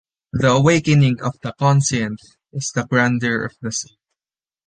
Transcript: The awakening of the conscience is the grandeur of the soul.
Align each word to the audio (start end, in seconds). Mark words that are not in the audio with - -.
The 0.33 0.47
awakening 0.47 1.21
of 1.21 1.39
the 1.43 1.53
conscience 1.59 2.35
is 2.51 2.71
the 2.73 2.85
grandeur 2.87 3.43
of 3.45 3.55
the 3.61 3.71
soul. 3.71 3.97